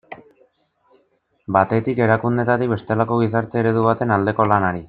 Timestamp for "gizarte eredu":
3.25-3.89